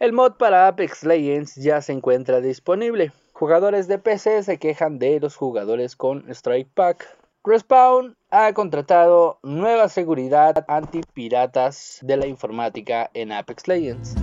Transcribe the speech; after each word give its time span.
El 0.00 0.12
mod 0.12 0.32
para 0.32 0.66
Apex 0.66 1.04
Legends 1.04 1.54
ya 1.54 1.80
se 1.80 1.92
encuentra 1.92 2.40
disponible. 2.40 3.12
Jugadores 3.32 3.86
de 3.86 4.00
PC 4.00 4.42
se 4.42 4.58
quejan 4.58 4.98
de 4.98 5.20
los 5.20 5.36
jugadores 5.36 5.94
con 5.94 6.28
Strike 6.28 6.68
Pack. 6.74 7.16
Respawn 7.44 8.16
ha 8.30 8.52
contratado 8.54 9.38
nueva 9.44 9.88
seguridad 9.88 10.64
anti-piratas 10.66 12.00
de 12.02 12.16
la 12.16 12.26
informática 12.26 13.08
en 13.14 13.30
Apex 13.30 13.68
Legends. 13.68 14.16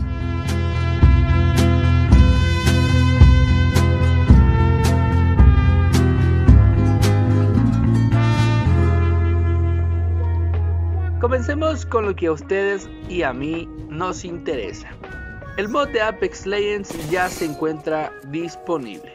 Comencemos 11.21 11.85
con 11.85 12.05
lo 12.07 12.13
que 12.13 12.27
a 12.27 12.33
ustedes 12.33 12.89
y 13.07 13.23
a 13.23 13.31
mí 13.31 13.69
nos 13.87 14.25
interesa. 14.25 14.89
El 15.57 15.67
mod 15.67 15.89
de 15.89 16.01
Apex 16.01 16.45
Legends 16.45 17.09
ya 17.09 17.27
se 17.27 17.43
encuentra 17.43 18.13
disponible. 18.29 19.11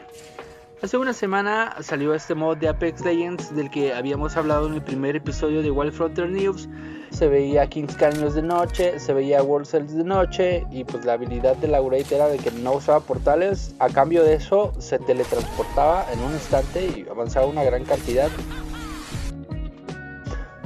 Hace 0.82 0.98
una 0.98 1.14
semana 1.14 1.74
salió 1.80 2.12
este 2.12 2.34
mod 2.34 2.58
de 2.58 2.68
Apex 2.68 3.02
Legends 3.02 3.56
del 3.56 3.70
que 3.70 3.94
habíamos 3.94 4.36
hablado 4.36 4.66
en 4.66 4.74
el 4.74 4.82
primer 4.82 5.16
episodio 5.16 5.62
de 5.62 5.70
Wild 5.70 5.94
Frontier 5.94 6.28
News. 6.28 6.68
Se 7.10 7.26
veía 7.26 7.66
Kings 7.66 7.96
Canyons 7.96 8.34
de 8.34 8.42
noche, 8.42 9.00
se 9.00 9.14
veía 9.14 9.42
World 9.42 9.66
Cells 9.66 9.94
de 9.96 10.04
noche 10.04 10.66
y 10.70 10.84
pues 10.84 11.06
la 11.06 11.14
habilidad 11.14 11.56
de 11.56 11.68
Laurate 11.68 12.14
era 12.14 12.28
de 12.28 12.36
que 12.36 12.50
no 12.50 12.74
usaba 12.74 13.00
portales. 13.00 13.74
A 13.78 13.88
cambio 13.88 14.22
de 14.22 14.34
eso 14.34 14.74
se 14.78 14.98
teletransportaba 14.98 16.04
en 16.12 16.20
un 16.20 16.32
instante 16.32 16.84
y 16.84 17.06
avanzaba 17.10 17.46
una 17.46 17.64
gran 17.64 17.84
cantidad. 17.84 18.28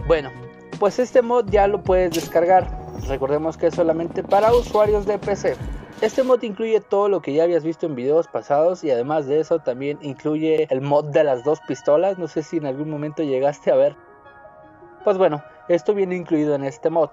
Bueno, 0.09 0.33
pues 0.80 0.99
este 0.99 1.23
mod 1.23 1.49
ya 1.49 1.69
lo 1.69 1.85
puedes 1.85 2.13
descargar. 2.13 2.80
Recordemos 3.07 3.57
que 3.57 3.69
es 3.69 3.75
solamente 3.75 4.23
para 4.23 4.53
usuarios 4.53 5.07
de 5.07 5.19
PC. 5.19 5.57
Este 6.01 6.23
mod 6.23 6.43
incluye 6.43 6.81
todo 6.81 7.09
lo 7.09 7.21
que 7.21 7.35
ya 7.35 7.43
habías 7.43 7.65
visto 7.65 7.87
en 7.87 7.95
videos 7.95 8.27
pasados 8.27 8.85
y 8.85 8.91
además 8.91 9.27
de 9.27 9.41
eso 9.41 9.59
también 9.59 9.99
incluye 10.01 10.66
el 10.71 10.80
mod 10.80 11.07
de 11.07 11.24
las 11.24 11.45
dos 11.45 11.61
pistolas. 11.69 12.19
No 12.19 12.27
sé 12.27 12.43
si 12.43 12.57
en 12.57 12.66
algún 12.66 12.89
momento 12.89 13.23
llegaste 13.23 13.71
a 13.71 13.77
ver. 13.77 13.97
Pues 15.05 15.19
bueno, 15.19 15.43
esto 15.69 15.95
viene 15.95 16.16
incluido 16.16 16.55
en 16.55 16.65
este 16.65 16.89
mod. 16.89 17.11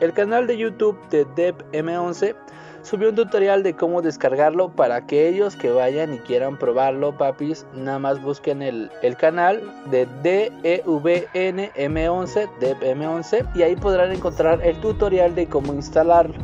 El 0.00 0.12
canal 0.14 0.46
de 0.46 0.56
YouTube 0.56 0.98
de 1.10 1.26
DevM11 1.26 2.34
subió 2.82 3.10
un 3.10 3.14
tutorial 3.14 3.62
de 3.62 3.74
cómo 3.74 4.02
descargarlo 4.02 4.70
para 4.70 4.96
aquellos 4.96 5.56
que 5.56 5.70
vayan 5.70 6.12
y 6.14 6.18
quieran 6.18 6.58
probarlo, 6.58 7.16
papis. 7.16 7.64
Nada 7.74 7.98
más 7.98 8.20
busquen 8.22 8.60
el, 8.62 8.90
canal 9.18 9.62
de 9.90 10.06
DEVNM11, 10.22 12.48
DevM11, 12.60 13.48
y 13.54 13.62
ahí 13.62 13.76
podrán 13.76 14.12
encontrar 14.12 14.60
el 14.62 14.78
tutorial 14.80 15.34
de 15.34 15.46
cómo 15.46 15.72
instalarlo. 15.72 16.34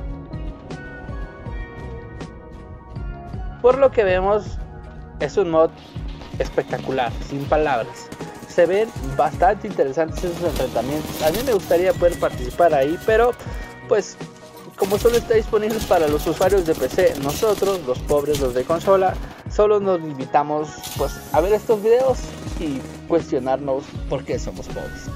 Por 3.61 3.77
lo 3.78 3.91
que 3.91 4.05
vemos, 4.05 4.59
es 5.20 5.36
un 5.36 5.50
mod 5.50 5.69
espectacular, 6.39 7.12
sin 7.28 7.44
palabras 7.44 8.09
se 8.48 8.64
ven 8.66 8.89
bastante 9.16 9.69
interesantes 9.69 10.25
esos 10.25 10.42
enfrentamientos. 10.42 11.22
A 11.22 11.31
mí 11.31 11.39
me 11.47 11.53
gustaría 11.53 11.92
poder 11.92 12.19
participar 12.19 12.75
ahí, 12.75 12.98
pero 13.06 13.31
pues 13.89 14.16
como 14.79 14.97
solo 14.97 15.17
está 15.17 15.34
disponible 15.34 15.79
para 15.89 16.09
los 16.09 16.27
usuarios 16.27 16.65
de 16.65 16.75
PC, 16.75 17.15
nosotros, 17.23 17.81
los 17.87 17.98
pobres, 17.98 18.41
los 18.41 18.55
de 18.55 18.65
consola, 18.65 19.15
solo 19.51 19.81
nos 19.81 20.01
limitamos 20.01 20.69
pues 20.97 21.29
a 21.33 21.41
ver 21.41 21.53
estos 21.53 21.83
videos 21.83 22.21
y 22.61 22.81
cuestionarnos 23.09 23.84
por 24.09 24.25
qué 24.25 24.39
somos 24.39 24.67
pobres. 24.69 25.11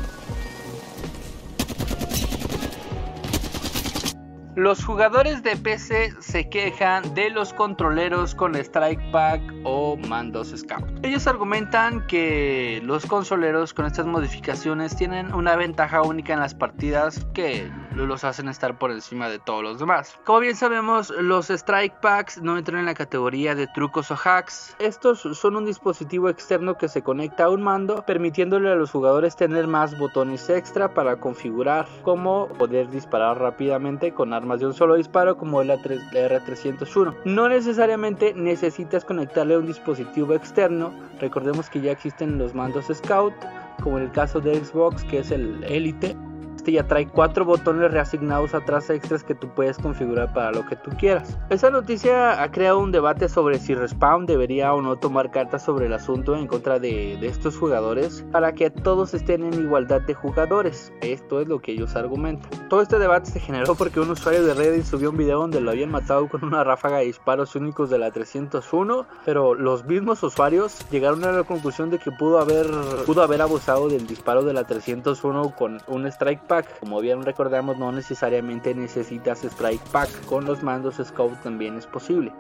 Los 4.55 4.85
jugadores 4.85 5.43
de 5.43 5.57
PC 5.57 6.13
se 6.21 6.51
quejan 6.51 7.15
de 7.15 7.31
los 7.31 7.55
controleros 7.55 8.35
con 8.35 8.55
Strike 8.55 9.01
Pack 9.11 9.41
o 9.65 9.97
mandos 9.97 10.53
Scout. 10.55 10.85
Ellos 11.03 11.27
argumentan 11.27 12.07
que 12.07 12.79
los 12.85 13.07
consoleros 13.07 13.73
con 13.73 13.87
estas 13.87 14.05
modificaciones 14.05 14.95
tienen 14.95 15.33
una 15.33 15.57
ventaja 15.57 16.03
única 16.03 16.35
en 16.35 16.41
las 16.41 16.55
partidas 16.55 17.27
que 17.33 17.71
los 17.95 18.25
hacen 18.25 18.49
estar 18.49 18.79
por 18.79 18.91
encima 18.91 19.29
de 19.29 19.39
todos 19.39 19.63
los 19.63 19.79
demás. 19.79 20.19
Como 20.25 20.41
bien 20.41 20.57
sabemos, 20.57 21.11
los 21.11 21.51
Strike 21.51 22.01
Packs 22.01 22.41
no 22.43 22.59
entran 22.59 22.81
en 22.81 22.87
la 22.87 22.95
categoría 22.95 23.55
de 23.55 23.67
trucos 23.67 24.11
o 24.11 24.17
hacks. 24.17 24.77
Estos 24.79 25.21
son 25.21 25.57
un 25.57 25.65
dispositivo 25.65 26.29
externo 26.29 26.77
que 26.79 26.89
se 26.89 27.03
conecta 27.03 27.45
a 27.45 27.51
un 27.51 27.63
mando, 27.63 28.05
permitiéndole 28.07 28.71
a 28.71 28.75
los 28.75 28.91
jugadores 28.91 29.37
tener 29.37 29.67
más 29.67 29.99
botones 29.99 30.49
extra 30.49 30.93
para 30.93 31.17
configurar 31.17 31.87
como 32.03 32.49
poder 32.49 32.89
disparar 32.91 33.39
rápidamente 33.39 34.13
con 34.13 34.33
armas 34.33 34.61
de 34.61 34.67
un 34.67 34.75
solo 34.75 34.95
disparo 34.95 35.37
como 35.37 35.63
la, 35.63 35.77
R301. 35.77 37.15
No 37.25 37.49
necesariamente 37.49 38.35
necesitas 38.35 39.05
conectarle 39.05 39.55
a 39.55 39.59
un 39.59 39.67
dispositivo 39.67 40.35
externo, 40.35 40.93
recordemos 41.21 41.69
que 41.69 41.81
ya 41.81 41.93
existen 41.93 42.39
los 42.39 42.55
mandos 42.55 42.87
Scout, 42.93 43.35
como 43.83 43.99
en 43.99 44.05
el 44.05 44.13
caso 44.13 44.41
de 44.41 44.63
Xbox 44.65 45.05
que 45.05 45.21
es 45.21 45.31
el 45.31 45.63
Elite 45.65 46.17
este 46.63 46.71
ya 46.71 46.87
trae 46.87 47.09
cuatro 47.09 47.45
botones 47.45 47.91
reasignados 47.91 48.55
atrás 48.55 48.89
extras 48.89 49.25
que 49.25 49.35
tú 49.35 49.49
puedes 49.49 49.79
configurar 49.79 50.33
para 50.33 50.53
lo 50.53 50.65
que 50.65 50.77
tú 50.77 50.93
quieras. 50.97 51.37
Esa 51.51 51.71
noticia 51.71 52.41
ha 52.41 52.53
creado 52.53 52.79
un 52.79 52.93
debate 52.93 53.29
sobre 53.29 53.59
si 53.59 53.75
Respawn 53.75 54.27
debería 54.27 54.73
o 54.73 54.81
no 54.81 54.95
tomar 54.95 55.33
cartas 55.33 55.65
sobre 55.65 55.87
el 55.87 55.93
asunto 55.93 56.37
en 56.37 56.47
contra 56.47 56.79
de, 56.79 57.15
estos 57.27 57.57
jugadores 57.57 58.25
para 58.31 58.53
que 58.53 58.71
todos 58.71 59.13
estén 59.13 59.43
en 59.43 59.55
igualdad 59.55 60.03
de 60.03 60.15
jugadores. 60.15 60.93
Esto 61.01 61.41
es 61.41 61.49
lo 61.49 61.61
que 61.61 61.73
ellos 61.73 61.97
argumentan. 61.97 62.49
Todo 62.69 62.81
este 62.81 63.01
debate 63.01 63.29
se 63.33 63.41
generó 63.41 63.75
porque 63.75 63.99
un 63.99 64.11
usuario 64.11 64.45
de 64.45 64.55
Reddit 64.55 64.85
subió 64.85 65.11
un 65.11 65.17
video 65.17 65.41
donde 65.41 65.61
lo 65.61 65.73
habían 65.73 65.91
matado 65.91 66.29
con 66.29 66.45
una 66.45 66.63
ráfaga 66.63 66.99
de 66.99 67.07
disparos 67.07 67.57
únicos 67.57 67.91
de 67.91 67.99
la 67.99 68.13
301, 68.13 69.07
pero 69.25 69.55
los 69.55 69.85
mismos 69.85 70.23
usuarios 70.23 70.79
llegaron 70.93 71.25
a 71.25 71.33
la 71.33 71.43
conclusión 71.43 71.91
de 71.91 71.99
que 71.99 72.13
pudo 72.13 72.39
haber, 72.39 72.69
pudo 73.05 73.23
haber 73.23 73.43
abusado 73.43 73.89
del 73.89 74.07
disparo 74.07 74.45
de 74.45 74.53
la 74.53 74.63
301 74.63 75.57
con 75.57 75.81
un 75.89 76.07
strike 76.07 76.52
como 76.81 77.01
bien 77.01 77.23
recordamos, 77.23 77.79
no 77.79 77.91
necesariamente 77.93 78.75
necesitas 78.75 79.43
Strike 79.43 79.83
Pack. 79.91 80.27
Con 80.27 80.45
los 80.45 80.63
mandos 80.63 81.01
Scout 81.03 81.41
también 81.43 81.79
es 81.79 81.87
posible. 81.87 82.33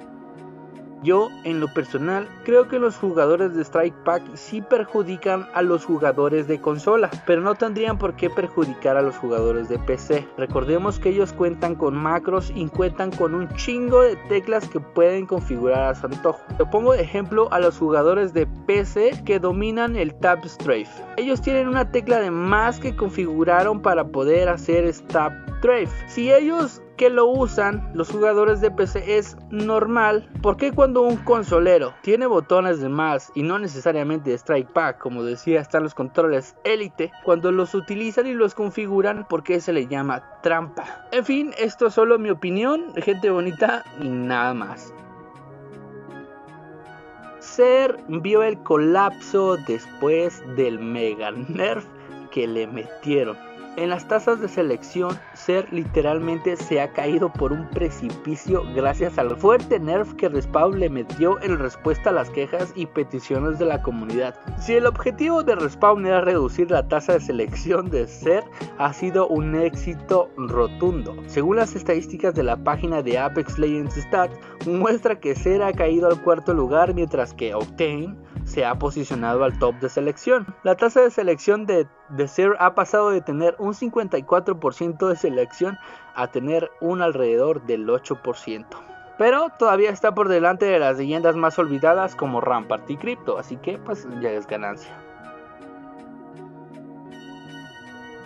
Yo, 1.02 1.30
en 1.42 1.58
lo 1.58 1.66
personal, 1.66 2.28
creo 2.44 2.68
que 2.68 2.78
los 2.78 2.96
jugadores 2.96 3.56
de 3.56 3.62
Strike 3.62 4.04
Pack 4.04 4.22
sí 4.34 4.62
perjudican 4.62 5.48
a 5.52 5.62
los 5.62 5.84
jugadores 5.84 6.46
de 6.46 6.60
consola, 6.60 7.10
pero 7.26 7.42
no 7.42 7.56
tendrían 7.56 7.98
por 7.98 8.14
qué 8.14 8.30
perjudicar 8.30 8.96
a 8.96 9.02
los 9.02 9.16
jugadores 9.16 9.68
de 9.68 9.80
PC. 9.80 10.28
Recordemos 10.38 11.00
que 11.00 11.08
ellos 11.08 11.32
cuentan 11.32 11.74
con 11.74 11.96
macros 11.96 12.52
y 12.54 12.66
cuentan 12.68 13.10
con 13.10 13.34
un 13.34 13.48
chingo 13.56 14.00
de 14.02 14.16
teclas 14.28 14.68
que 14.68 14.78
pueden 14.78 15.26
configurar 15.26 15.88
a 15.88 15.94
su 15.96 16.06
antojo. 16.06 16.40
Te 16.56 16.64
pongo 16.66 16.92
de 16.92 17.02
ejemplo 17.02 17.48
a 17.50 17.58
los 17.58 17.78
jugadores 17.78 18.32
de 18.32 18.46
PC 18.66 19.22
que 19.24 19.40
dominan 19.40 19.96
el 19.96 20.14
Tab 20.14 20.46
Strafe. 20.46 21.04
Ellos 21.16 21.42
tienen 21.42 21.69
una 21.69 21.90
tecla 21.90 22.20
de 22.20 22.30
más 22.30 22.78
que 22.78 22.94
configuraron 22.94 23.82
para 23.82 24.04
poder 24.04 24.48
hacer 24.48 24.92
Stab 24.92 25.51
Strafe. 25.62 26.09
Si 26.09 26.33
ellos 26.33 26.83
que 26.97 27.09
lo 27.09 27.27
usan 27.27 27.89
los 27.95 28.11
jugadores 28.11 28.61
de 28.61 28.73
PC 28.73 29.17
es 29.17 29.37
normal. 29.50 30.28
porque 30.43 30.73
cuando 30.73 31.03
un 31.03 31.19
consolero 31.19 31.95
tiene 32.03 32.27
botones 32.27 32.81
de 32.81 32.89
más 32.89 33.31
y 33.37 33.45
no 33.45 33.61
necesariamente 33.61 34.34
Strike 34.34 34.73
Pack, 34.73 34.99
como 34.99 35.23
decía, 35.23 35.61
están 35.61 35.84
los 35.84 35.95
controles 35.95 36.56
Elite, 36.65 37.12
cuando 37.25 37.53
los 37.53 37.77
utilizan 37.77 38.27
y 38.27 38.34
los 38.34 38.56
configuran, 38.56 39.25
porque 39.28 39.61
se 39.61 39.73
le 39.73 39.87
llama 39.87 40.41
trampa? 40.43 41.06
En 41.12 41.25
fin, 41.25 41.53
esto 41.56 41.87
es 41.87 41.94
solo 41.94 42.19
mi 42.19 42.31
opinión, 42.31 42.93
gente 42.97 43.31
bonita 43.31 43.84
y 44.00 44.09
nada 44.09 44.55
más. 44.55 44.93
Ser 47.39 47.99
vio 48.09 48.43
el 48.43 48.61
colapso 48.65 49.59
después 49.59 50.43
del 50.56 50.81
mega 50.81 51.31
nerf 51.31 51.87
que 52.33 52.49
le 52.49 52.67
metieron. 52.67 53.51
En 53.77 53.88
las 53.88 54.06
tasas 54.06 54.38
de 54.38 54.49
selección, 54.49 55.19
Ser 55.33 55.72
literalmente 55.72 56.56
se 56.56 56.83
ha 56.83 56.93
caído 56.93 57.33
por 57.33 57.53
un 57.53 57.66
precipicio 57.71 58.65
gracias 58.75 59.16
al 59.16 59.34
fuerte 59.34 59.81
nerf 59.81 60.12
que 60.12 60.29
Respawn 60.29 60.79
le 60.79 60.91
metió 60.91 61.41
en 61.43 61.58
respuesta 61.58 62.11
a 62.11 62.12
las 62.12 62.29
quejas 62.29 62.70
y 62.76 62.85
peticiones 62.85 63.58
de 63.58 63.64
la 63.64 63.81
comunidad. 63.81 64.35
Si 64.61 64.75
el 64.75 64.85
objetivo 64.85 65.43
de 65.43 65.55
Respawn 65.55 66.05
era 66.05 66.20
reducir 66.20 66.70
la 66.70 66.87
tasa 66.87 67.14
de 67.14 67.20
selección 67.20 67.88
de 67.88 68.06
Ser, 68.06 68.44
ha 68.76 68.93
sido 68.93 69.26
un 69.29 69.55
éxito 69.55 70.29
rotundo. 70.37 71.17
Según 71.26 71.56
las 71.56 71.75
estadísticas 71.75 72.35
de 72.35 72.43
la 72.43 72.62
página 72.62 73.02
de 73.02 73.19
Apex 73.19 73.58
Legends 73.58 73.94
Stats, 73.94 74.37
muestra 74.67 75.19
que 75.19 75.35
Ser 75.35 75.62
ha 75.62 75.73
caído 75.73 76.08
al 76.08 76.20
cuarto 76.20 76.52
lugar 76.52 76.93
mientras 76.93 77.32
que 77.32 77.55
Octane 77.55 78.14
se 78.52 78.66
ha 78.66 78.75
posicionado 78.75 79.44
al 79.44 79.58
top 79.58 79.76
de 79.76 79.88
selección. 79.88 80.46
La 80.62 80.76
tasa 80.76 81.00
de 81.00 81.10
selección 81.10 81.64
de, 81.64 81.87
de 82.10 82.28
Ser 82.28 82.54
ha 82.58 82.75
pasado 82.75 83.08
de 83.08 83.22
tener 83.22 83.56
un 83.58 83.72
54% 83.72 85.08
de 85.08 85.16
selección 85.16 85.78
a 86.14 86.26
tener 86.28 86.70
un 86.81 87.00
alrededor 87.00 87.62
del 87.62 87.88
8%. 87.88 88.66
Pero 89.16 89.49
todavía 89.58 89.90
está 89.90 90.14
por 90.14 90.28
delante 90.28 90.66
de 90.66 90.78
las 90.78 90.99
leyendas 90.99 91.34
más 91.34 91.58
olvidadas 91.58 92.14
como 92.14 92.43
Rampart 92.43 92.90
y 92.90 92.96
Crypto, 92.99 93.38
así 93.38 93.56
que 93.56 93.78
pues 93.78 94.06
ya 94.20 94.31
es 94.32 94.46
ganancia. 94.46 94.93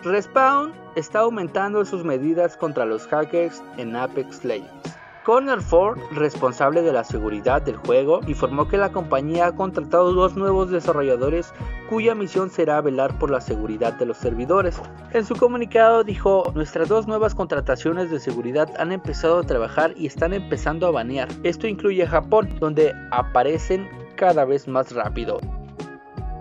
Respawn 0.03 0.73
está 0.97 1.21
aumentando 1.21 1.85
sus 1.85 2.05
medidas 2.05 2.57
contra 2.57 2.85
los 2.85 3.07
hackers 3.07 3.63
en 3.77 3.95
Apex 3.95 4.45
Legends. 4.45 4.96
Connor 5.27 5.61
Ford, 5.61 5.99
responsable 6.13 6.83
de 6.83 6.93
la 6.93 7.03
seguridad 7.03 7.61
del 7.61 7.75
juego, 7.79 8.21
informó 8.29 8.69
que 8.69 8.77
la 8.77 8.93
compañía 8.93 9.47
ha 9.47 9.57
contratado 9.57 10.13
dos 10.13 10.37
nuevos 10.37 10.71
desarrolladores 10.71 11.53
cuya 11.91 12.15
misión 12.15 12.49
será 12.49 12.81
velar 12.81 13.19
por 13.19 13.33
la 13.33 13.41
seguridad 13.41 13.95
de 13.95 14.07
los 14.07 14.19
servidores. 14.19 14.81
En 15.13 15.25
su 15.25 15.35
comunicado 15.35 16.05
dijo, 16.05 16.53
nuestras 16.55 16.89
dos 16.89 17.09
nuevas 17.09 17.35
contrataciones 17.35 18.09
de 18.09 18.21
seguridad 18.21 18.71
han 18.79 18.93
empezado 18.93 19.41
a 19.41 19.43
trabajar 19.43 19.95
y 19.97 20.07
están 20.07 20.33
empezando 20.33 20.87
a 20.87 20.93
banear. 20.93 21.27
Esto 21.43 21.67
incluye 21.67 22.07
Japón, 22.07 22.49
donde 22.61 22.95
aparecen 23.11 23.89
cada 24.15 24.45
vez 24.45 24.69
más 24.69 24.95
rápido. 24.95 25.41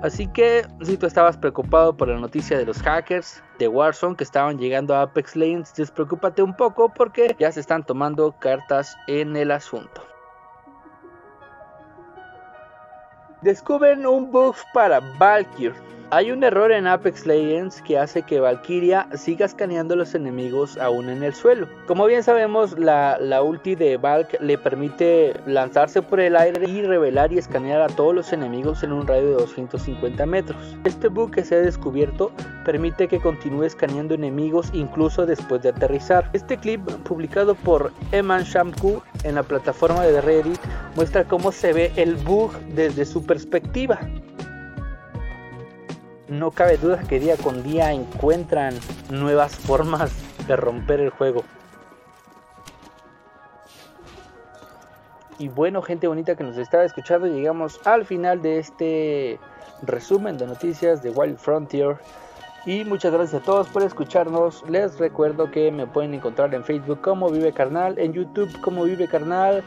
Así 0.05 0.27
que 0.27 0.67
si 0.83 0.97
tú 0.97 1.07
estabas 1.07 1.35
preocupado 1.35 1.97
por 1.97 2.09
la 2.09 2.19
noticia 2.19 2.59
de 2.59 2.65
los 2.65 2.79
hackers 2.83 3.41
de 3.57 3.67
Warzone 3.67 4.15
que 4.15 4.23
estaban 4.23 4.59
llegando 4.59 4.93
a 4.93 5.01
Apex 5.01 5.35
Legends, 5.35 5.73
despreocúpate 5.73 6.43
un 6.43 6.55
poco 6.55 6.93
porque 6.93 7.35
ya 7.39 7.51
se 7.51 7.59
están 7.59 7.83
tomando 7.83 8.31
cartas 8.37 8.95
en 9.07 9.35
el 9.35 9.49
asunto. 9.49 10.03
Descubren 13.41 14.05
un 14.05 14.31
bug 14.31 14.55
para 14.75 14.99
Valkyrie 15.17 15.73
hay 16.11 16.31
un 16.31 16.43
error 16.43 16.71
en 16.71 16.87
Apex 16.87 17.25
Legends 17.25 17.81
que 17.81 17.97
hace 17.97 18.21
que 18.21 18.39
Valkyria 18.39 19.07
siga 19.15 19.45
escaneando 19.45 19.95
a 19.95 19.97
los 19.97 20.13
enemigos 20.15 20.77
aún 20.77 21.09
en 21.09 21.23
el 21.23 21.33
suelo. 21.33 21.67
Como 21.87 22.05
bien 22.05 22.23
sabemos, 22.23 22.77
la, 22.77 23.17
ulti 23.41 23.75
de 23.75 23.97
Valk 23.97 24.39
le 24.39 24.57
permite 24.57 25.33
lanzarse 25.45 26.01
por 26.01 26.19
el 26.19 26.35
aire 26.35 26.69
y 26.69 26.81
revelar 26.81 27.33
y 27.33 27.37
escanear 27.37 27.81
a 27.81 27.87
todos 27.87 28.13
los 28.13 28.33
enemigos 28.33 28.83
en 28.83 28.91
un 28.91 29.07
radio 29.07 29.27
de 29.27 29.33
250 29.33 30.25
metros. 30.25 30.77
Este 30.83 31.07
bug 31.07 31.31
que 31.31 31.43
se 31.43 31.55
ha 31.55 31.59
descubierto 31.59 32.31
permite 32.65 33.07
que 33.07 33.19
continúe 33.19 33.63
escaneando 33.63 34.13
enemigos 34.13 34.69
incluso 34.73 35.25
después 35.25 35.61
de 35.63 35.69
aterrizar. 35.69 36.29
Este 36.33 36.57
clip 36.57 36.81
publicado 37.03 37.55
por 37.55 37.91
Eman 38.11 38.43
Shamku 38.43 39.01
en 39.23 39.35
la 39.35 39.43
plataforma 39.43 40.03
de 40.03 40.21
Reddit 40.21 40.59
muestra 40.95 41.23
cómo 41.23 41.51
se 41.51 41.73
ve 41.73 41.91
el 41.95 42.15
bug 42.15 42.51
desde 42.73 43.05
su 43.05 43.25
perspectiva 43.25 43.99
no 46.27 46.51
cabe 46.51 46.77
duda 46.77 47.03
que 47.07 47.19
día 47.19 47.37
con 47.37 47.63
día 47.63 47.91
encuentran 47.91 48.73
nuevas 49.09 49.55
formas 49.55 50.11
de 50.47 50.55
romper 50.55 50.99
el 50.99 51.09
juego. 51.09 51.43
Y 55.37 55.49
bueno, 55.49 55.81
gente 55.81 56.07
bonita 56.07 56.35
que 56.35 56.43
nos 56.43 56.57
estaba 56.57 56.85
escuchando, 56.85 57.27
llegamos 57.27 57.79
al 57.85 58.05
final 58.05 58.41
de 58.41 58.59
este 58.59 59.39
resumen 59.81 60.37
de 60.37 60.47
noticias 60.47 61.03
de 61.03 61.09
Wild 61.09 61.37
Frontier. 61.37 61.97
Y 62.65 62.83
muchas 62.83 63.13
gracias 63.13 63.41
a 63.41 63.45
todos 63.45 63.67
por 63.67 63.83
escucharnos. 63.83 64.63
Les 64.69 64.97
recuerdo 64.97 65.51
que 65.51 65.71
me 65.71 65.85
pueden 65.85 66.13
encontrar 66.13 66.53
en 66.55 66.63
Facebook 66.63 67.01
como 67.01 67.29
Vive 67.29 67.51
Carnal, 67.51 67.99
en 67.99 68.13
YouTube 68.13 68.59
como 68.61 68.85
Vive 68.85 69.07
Carnal 69.07 69.63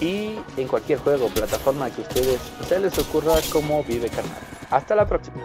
y 0.00 0.36
en 0.56 0.66
cualquier 0.66 0.98
juego 0.98 1.26
o 1.26 1.28
plataforma 1.28 1.90
que 1.90 2.00
ustedes 2.00 2.40
se 2.66 2.80
les 2.80 2.98
ocurra 2.98 3.34
como 3.52 3.84
Vive 3.84 4.08
Carnal. 4.08 4.38
Hasta 4.70 4.96
la 4.96 5.06
próxima. 5.06 5.42